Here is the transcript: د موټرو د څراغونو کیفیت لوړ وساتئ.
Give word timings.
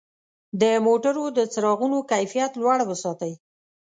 د 0.61 0.63
موټرو 0.85 1.25
د 1.37 1.39
څراغونو 1.53 1.97
کیفیت 2.11 2.51
لوړ 2.61 2.79
وساتئ. 2.85 3.33